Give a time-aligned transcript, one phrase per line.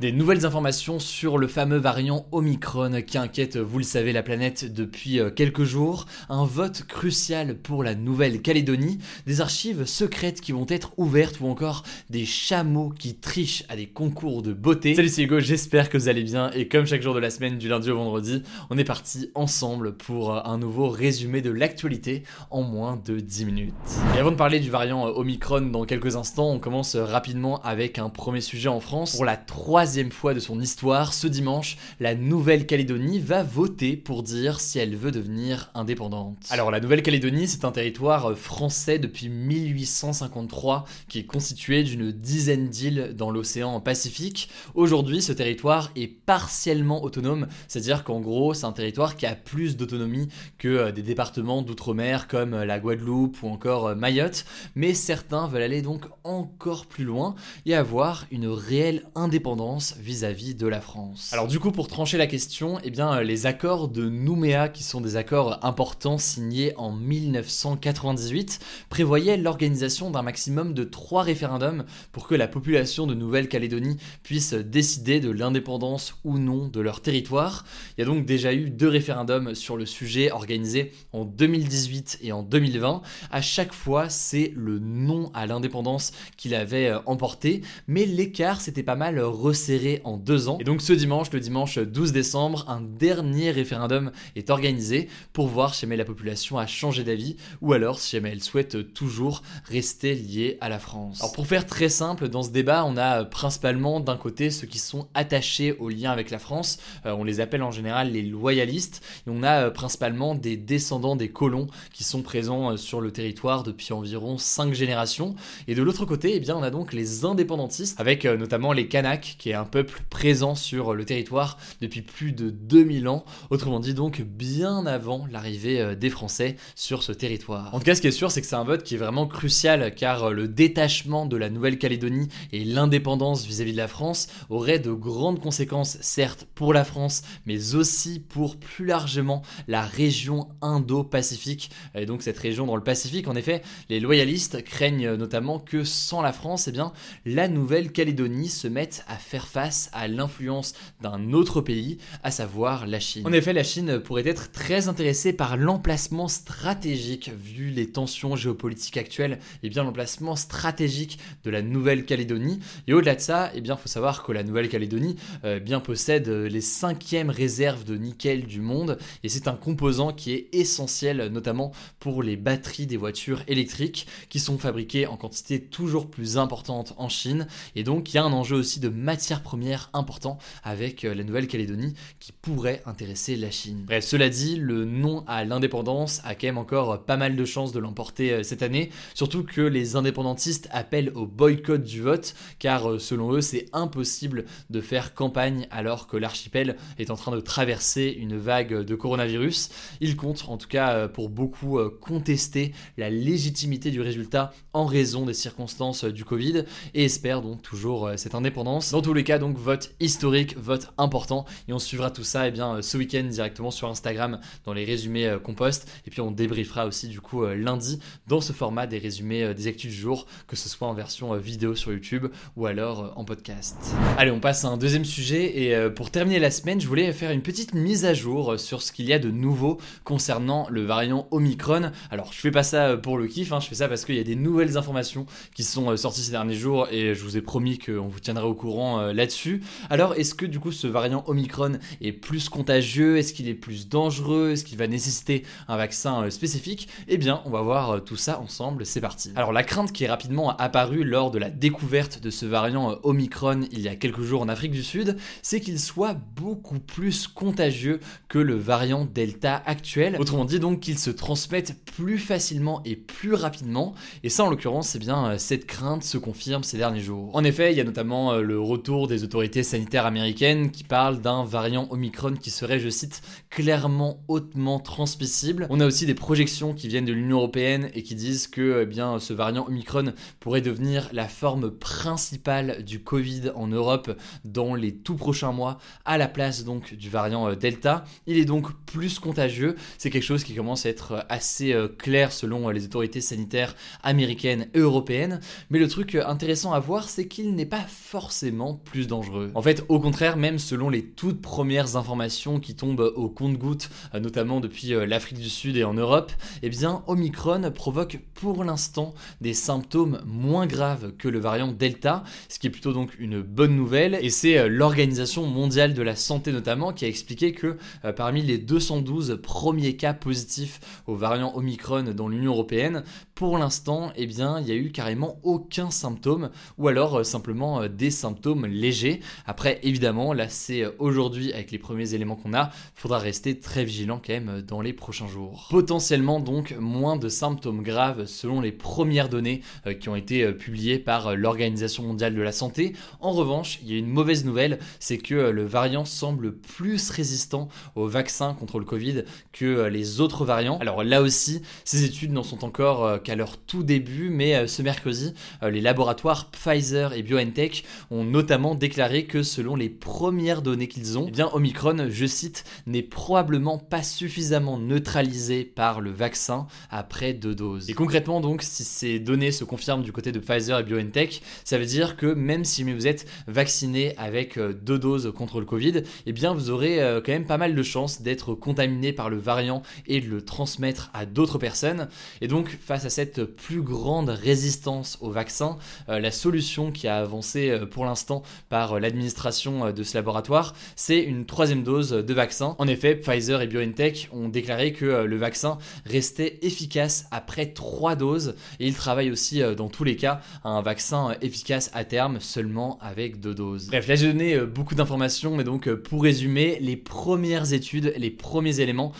[0.00, 4.74] Des nouvelles informations sur le fameux variant Omicron qui inquiète, vous le savez, la planète
[4.74, 6.06] depuis euh, quelques jours.
[6.28, 8.98] Un vote crucial pour la Nouvelle-Calédonie.
[9.28, 13.86] Des archives secrètes qui vont être ouvertes ou encore des chameaux qui trichent à des
[13.86, 14.96] concours de beauté.
[14.96, 17.56] Salut c'est Hugo, j'espère que vous allez bien et comme chaque jour de la semaine
[17.56, 22.24] du lundi au vendredi, on est parti ensemble pour euh, un nouveau résumé de l'actualité
[22.50, 23.74] en moins de 10 minutes.
[24.16, 28.00] Et avant de parler du variant euh, Omicron dans quelques instants, on commence rapidement avec
[28.00, 29.14] un premier sujet en France.
[29.14, 34.60] Pour la troisième fois de son histoire, ce dimanche, la Nouvelle-Calédonie va voter pour dire
[34.60, 36.38] si elle veut devenir indépendante.
[36.50, 43.12] Alors la Nouvelle-Calédonie, c'est un territoire français depuis 1853 qui est constitué d'une dizaine d'îles
[43.14, 44.48] dans l'océan Pacifique.
[44.74, 49.76] Aujourd'hui, ce territoire est partiellement autonome, c'est-à-dire qu'en gros, c'est un territoire qui a plus
[49.76, 54.94] d'autonomie que euh, des départements d'outre-mer comme euh, la Guadeloupe ou encore euh, Mayotte, mais
[54.94, 57.34] certains veulent aller donc encore plus loin
[57.66, 61.30] et avoir une réelle indépendance vis-à-vis de la France.
[61.32, 65.00] Alors du coup, pour trancher la question, eh bien, les accords de Nouméa, qui sont
[65.00, 72.34] des accords importants signés en 1998, prévoyaient l'organisation d'un maximum de trois référendums pour que
[72.34, 77.64] la population de Nouvelle-Calédonie puisse décider de l'indépendance ou non de leur territoire.
[77.96, 82.32] Il y a donc déjà eu deux référendums sur le sujet organisés en 2018 et
[82.32, 83.02] en 2020.
[83.30, 88.82] À chaque fois, c'est le non à l'indépendance qu'il avait euh, emporté, mais l'écart s'était
[88.82, 89.63] pas mal resserré
[90.04, 90.58] en deux ans.
[90.60, 95.74] Et donc ce dimanche, le dimanche 12 décembre, un dernier référendum est organisé pour voir
[95.74, 100.14] si jamais la population a changé d'avis ou alors si jamais elle souhaite toujours rester
[100.14, 101.20] liée à la France.
[101.20, 104.78] Alors pour faire très simple, dans ce débat, on a principalement d'un côté ceux qui
[104.78, 109.02] sont attachés au lien avec la France, euh, on les appelle en général les loyalistes,
[109.26, 113.10] et on a euh, principalement des descendants des colons qui sont présents euh, sur le
[113.10, 115.34] territoire depuis environ 5 générations.
[115.68, 119.36] Et de l'autre côté, eh bien, on a donc les indépendantistes, avec notamment les Kanaks,
[119.38, 124.20] qui un peuple présent sur le territoire depuis plus de 2000 ans, autrement dit donc
[124.22, 127.74] bien avant l'arrivée euh, des Français sur ce territoire.
[127.74, 129.26] En tout cas, ce qui est sûr, c'est que c'est un vote qui est vraiment
[129.26, 134.78] crucial car euh, le détachement de la Nouvelle-Calédonie et l'indépendance vis-à-vis de la France auraient
[134.78, 141.70] de grandes conséquences, certes pour la France, mais aussi pour plus largement la région Indo-Pacifique.
[141.94, 146.22] Et donc cette région dans le Pacifique, en effet, les loyalistes craignent notamment que sans
[146.22, 146.92] la France, eh bien,
[147.24, 153.00] la Nouvelle-Calédonie se mette à faire face à l'influence d'un autre pays, à savoir la
[153.00, 153.26] Chine.
[153.26, 158.96] En effet, la Chine pourrait être très intéressée par l'emplacement stratégique, vu les tensions géopolitiques
[158.96, 162.60] actuelles, et bien l'emplacement stratégique de la Nouvelle-Calédonie.
[162.86, 166.60] Et au-delà de ça, eh bien, faut savoir que la Nouvelle-Calédonie euh, bien possède les
[166.60, 172.22] cinquièmes réserves de nickel du monde, et c'est un composant qui est essentiel, notamment pour
[172.22, 177.46] les batteries des voitures électriques, qui sont fabriquées en quantité toujours plus importante en Chine.
[177.74, 181.24] Et donc, il y a un enjeu aussi de matière première important avec euh, la
[181.24, 183.84] Nouvelle-Calédonie qui pourrait intéresser la Chine.
[183.86, 187.72] Bref, cela dit, le non à l'indépendance a quand même encore pas mal de chances
[187.72, 192.90] de l'emporter euh, cette année, surtout que les indépendantistes appellent au boycott du vote, car
[192.90, 197.40] euh, selon eux, c'est impossible de faire campagne alors que l'archipel est en train de
[197.40, 199.70] traverser une vague de coronavirus.
[200.00, 205.34] Ils comptent, en tout cas pour beaucoup, contester la légitimité du résultat en raison des
[205.34, 206.64] circonstances du Covid
[206.94, 208.90] et espèrent donc toujours cette indépendance.
[208.90, 211.44] Dans tous les cas, donc vote historique, vote important.
[211.68, 214.84] Et on suivra tout ça eh bien, euh, ce week-end directement sur Instagram dans les
[214.84, 215.88] résumés euh, qu'on poste.
[216.06, 217.98] Et puis on débriefera aussi du coup euh, lundi
[218.28, 221.74] dans ce format des résumés des actus du jour, que ce soit en version vidéo
[221.74, 222.26] sur YouTube
[222.56, 223.76] ou alors en podcast.
[224.18, 225.62] Allez, on passe à un deuxième sujet.
[225.62, 228.92] Et pour terminer la semaine, je voulais faire une petite mise à jour sur ce
[228.92, 231.90] qu'il y a de nouveau concernant le variant Omicron.
[232.10, 234.20] Alors, je fais pas ça pour le kiff, hein, je fais ça parce qu'il y
[234.20, 237.78] a des nouvelles informations qui sont sorties ces derniers jours et je vous ai promis
[237.78, 239.62] qu'on vous tiendrait au courant là-dessus.
[239.90, 243.18] Alors est-ce que du coup ce variant Omicron est plus contagieux?
[243.18, 244.50] Est-ce qu'il est plus dangereux?
[244.52, 246.88] Est-ce qu'il va nécessiter un vaccin spécifique?
[247.08, 249.32] Eh bien on va voir tout ça ensemble, c'est parti.
[249.36, 253.62] Alors la crainte qui est rapidement apparue lors de la découverte de ce variant Omicron
[253.70, 258.00] il y a quelques jours en Afrique du Sud, c'est qu'il soit beaucoup plus contagieux
[258.28, 260.16] que le variant Delta actuel.
[260.18, 263.94] Autrement dit donc qu'il se transmette plus facilement et plus rapidement.
[264.22, 267.30] Et ça en l'occurrence, c'est bien cette crainte se confirme ces derniers jours.
[267.34, 271.20] En effet, il y a notamment euh, le retour des autorités sanitaires américaines qui parlent
[271.20, 275.66] d'un variant Omicron qui serait, je cite, clairement hautement transmissible.
[275.68, 278.86] On a aussi des projections qui viennent de l'Union européenne et qui disent que eh
[278.86, 284.94] bien, ce variant Omicron pourrait devenir la forme principale du Covid en Europe dans les
[284.94, 288.04] tout prochains mois, à la place donc du variant euh, Delta.
[288.26, 289.74] Il est donc plus contagieux.
[289.98, 293.74] C'est quelque chose qui commence à être assez euh, clair selon les autorités sanitaires
[294.04, 295.40] américaines et européennes.
[295.70, 299.50] Mais le truc intéressant à voir, c'est qu'il n'est pas forcément plus dangereux.
[299.54, 304.20] En fait, au contraire, même selon les toutes premières informations qui tombent au compte-gouttes, euh,
[304.20, 306.32] notamment depuis euh, l'Afrique du Sud et en Europe,
[306.62, 312.58] eh bien, Omicron provoque pour l'instant des symptômes moins graves que le variant Delta, ce
[312.58, 314.18] qui est plutôt donc une bonne nouvelle.
[314.20, 317.76] Et c'est euh, l'Organisation mondiale de la santé notamment qui a expliqué que
[318.16, 323.02] parmi les 212 premiers cas positifs au variant Omicron dans l'Union européenne,
[323.34, 328.10] pour l'instant, eh bien, il y a eu carrément aucun symptôme, ou alors simplement des
[328.10, 329.20] symptômes légers.
[329.46, 333.84] Après, évidemment, là, c'est euh, aujourd'hui avec les premiers éléments qu'on a, faudra rester très
[333.84, 335.68] vigilant quand même dans les prochains jours.
[335.70, 339.62] Potentiellement donc moins de symptômes graves selon les premières données
[340.00, 342.94] qui ont été publiées par l'Organisation mondiale de la santé.
[343.20, 347.68] En revanche, il y a une mauvaise nouvelle, c'est que le variant semble plus résistant
[347.94, 350.78] au vaccin contre le Covid que les autres variants.
[350.78, 354.82] Alors là aussi, ces études n'en sont encore qu'à leur tout début, mais euh, ce
[354.82, 360.88] mercredi, euh, les laboratoires Pfizer et BioNTech ont notamment déclaré que selon les premières données
[360.88, 366.66] qu'ils ont, eh bien Omicron, je cite, n'est probablement pas suffisamment neutralisé par le vaccin
[366.88, 367.90] après deux doses.
[367.90, 371.76] Et concrètement donc, si ces données se confirment du côté de Pfizer et BioNTech, ça
[371.76, 376.02] veut dire que même si vous êtes vacciné avec euh, deux doses contre le Covid,
[376.24, 379.82] eh bien vous aurez quand même pas mal de chances d'être contaminé par le variant
[380.06, 382.08] et de le transmettre à d'autres personnes.
[382.40, 385.78] Et donc face à cette plus grande résistance au vaccin,
[386.08, 390.74] euh, la solution qui a avancé euh, pour l'instant par euh, l'administration de ce laboratoire,
[390.96, 392.76] c'est une troisième dose de vaccin.
[392.78, 398.54] En effet, Pfizer et BioNTech ont déclaré que le vaccin restait efficace après trois doses
[398.80, 402.98] et ils travaillent aussi dans tous les cas à un vaccin efficace à terme seulement
[403.00, 403.88] avec deux doses.
[403.88, 408.80] Bref, là j'ai donné beaucoup d'informations, mais donc pour résumer, les premières études, les premiers
[408.80, 409.12] éléments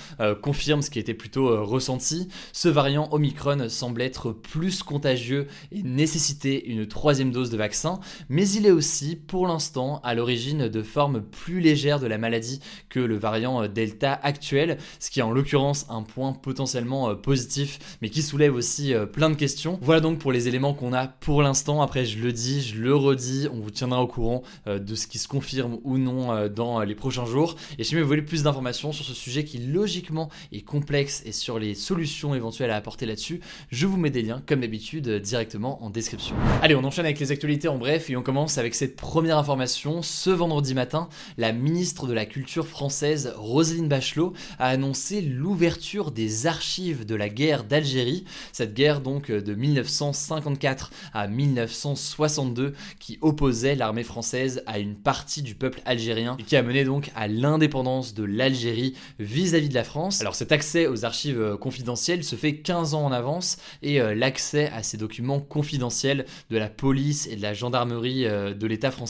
[0.43, 2.29] confirment ce qui était plutôt ressenti.
[2.53, 8.49] Ce variant Omicron semble être plus contagieux et nécessiter une troisième dose de vaccin, mais
[8.49, 13.01] il est aussi pour l'instant à l'origine de formes plus légères de la maladie que
[13.01, 18.09] le variant Delta actuel, ce qui est en l'occurrence un point potentiellement euh, positif, mais
[18.09, 19.79] qui soulève aussi euh, plein de questions.
[19.83, 21.83] Voilà donc pour les éléments qu'on a pour l'instant.
[21.83, 25.07] Après, je le dis, je le redis, on vous tiendra au courant euh, de ce
[25.07, 27.57] qui se confirme ou non dans les prochains jours.
[27.79, 31.59] Et si vous voulez plus d'informations sur ce sujet qui logiquement est complexe et sur
[31.59, 35.91] les solutions éventuelles à apporter là-dessus, je vous mets des liens, comme d'habitude, directement en
[35.91, 36.35] description.
[36.63, 40.03] Allez, on enchaîne avec les actualités en bref et on commence avec cette première information.
[40.03, 41.09] Ce vendredi matin,
[41.39, 47.29] la ministre de la Culture française, Roselyne Bachelot, a annoncé l'ouverture des archives de la
[47.29, 48.25] guerre d'Algérie.
[48.53, 55.55] Cette guerre donc de 1954 à 1962 qui opposait l'armée française à une partie du
[55.55, 60.21] peuple algérien et qui a mené donc à l'indépendance de l'Algérie vis-à-vis de la France.
[60.21, 64.71] Alors cet accès aux archives confidentielles se fait 15 ans en avance et euh, l'accès
[64.71, 69.04] à ces documents confidentiels de la police et de la gendarmerie euh, de l'État français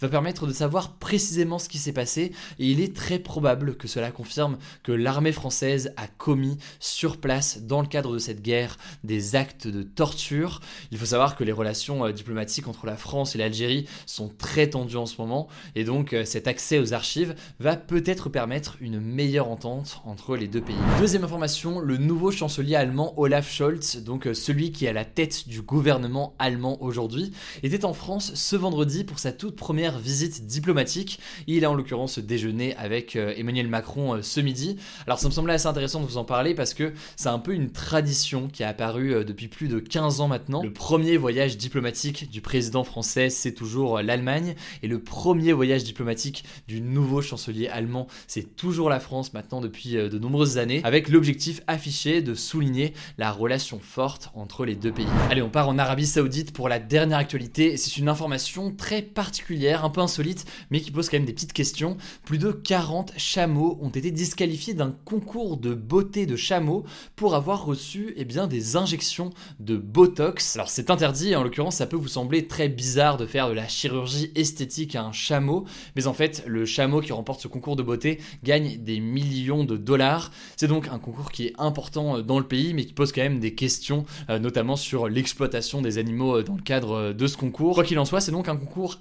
[0.00, 3.88] va permettre de savoir précisément ce qui s'est passé et il est très probable que
[3.88, 8.76] cela confirme que l'armée française a commis sur place dans le cadre de cette guerre
[9.04, 10.60] des actes de torture.
[10.90, 14.70] Il faut savoir que les relations euh, diplomatiques entre la France et l'Algérie sont très
[14.70, 19.48] tendues en ce moment et donc cet accès aux archives va peut-être permettre une meilleure
[19.48, 20.76] entente entre les deux pays.
[20.98, 25.04] Deuxième information, le nouveau chancelier allemand Olaf Scholz donc euh, celui qui est à la
[25.04, 27.32] tête du gouvernement allemand aujourd'hui,
[27.62, 31.20] était en France ce vendredi pour sa toute première visite diplomatique.
[31.46, 34.78] Il a en l'occurrence déjeuné avec euh, Emmanuel Macron euh, ce midi.
[35.06, 37.54] Alors ça me semblait assez intéressant de vous en parler parce que c'est un peu
[37.54, 40.64] une tradition qui a apparu depuis plus de 15 ans maintenant.
[40.64, 44.56] Le premier voyage diplomatique du président français, c'est toujours l'Allemagne.
[44.82, 49.92] Et le premier voyage diplomatique du nouveau chancelier allemand, c'est toujours la France maintenant depuis
[49.94, 55.06] de nombreuses années, avec l'objectif affiché de souligner la relation forte entre les deux pays.
[55.30, 57.76] Allez, on part en Arabie Saoudite pour la dernière actualité.
[57.76, 61.52] C'est une information très particulière un peu insolite, mais qui pose quand même des petites
[61.52, 61.96] questions.
[62.24, 66.84] Plus de 40 chameaux ont été disqualifiés d'un concours de beauté de chameaux
[67.16, 70.56] pour avoir reçu eh bien, des injections de Botox.
[70.56, 73.68] Alors c'est interdit, en l'occurrence ça peut vous sembler très bizarre de faire de la
[73.68, 75.64] chirurgie esthétique à un chameau,
[75.96, 79.76] mais en fait le chameau qui remporte ce concours de beauté gagne des millions de
[79.76, 80.30] dollars.
[80.56, 83.22] C'est donc un concours qui est important euh, dans le pays, mais qui pose quand
[83.22, 87.36] même des questions, euh, notamment sur l'exploitation des animaux euh, dans le cadre de ce
[87.36, 87.74] concours.
[87.74, 88.98] Quoi qu'il en soit, c'est donc un concours